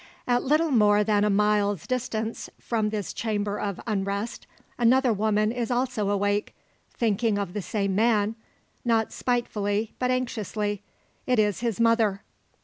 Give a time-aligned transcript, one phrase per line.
[0.25, 4.47] At little more than a mile's distance from this chamber of unrest,
[4.79, 6.55] another woman is also awake,
[6.91, 8.33] thinking of the same man
[8.83, 10.81] not spitefully, but anxiously.
[11.27, 12.23] It is his mother.